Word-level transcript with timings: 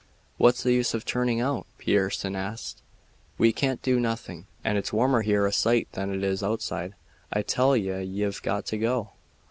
"What's 0.37 0.63
the 0.63 0.73
use 0.73 0.95
of 0.95 1.05
turning 1.05 1.41
out?" 1.41 1.67
Pearson 1.77 2.35
asked. 2.35 2.81
"We 3.37 3.51
can't 3.53 3.83
do 3.83 3.99
nothing, 3.99 4.47
and 4.63 4.75
it's 4.75 4.91
warmer 4.91 5.21
here 5.21 5.45
a 5.45 5.51
sight 5.53 5.89
than 5.91 6.11
it 6.11 6.23
is 6.23 6.41
outside." 6.41 6.95
"I 7.31 7.43
tell 7.43 7.77
ye 7.77 8.01
ye've 8.01 8.41
got 8.41 8.65
to 8.65 8.79
go. 8.79 9.11